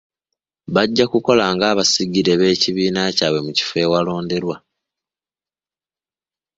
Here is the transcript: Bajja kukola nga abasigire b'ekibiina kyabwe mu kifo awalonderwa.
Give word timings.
Bajja 0.73 1.05
kukola 1.11 1.45
nga 1.53 1.65
abasigire 1.71 2.33
b'ekibiina 2.39 3.01
kyabwe 3.17 3.39
mu 3.45 3.51
kifo 3.57 3.75
awalonderwa. 3.85 4.55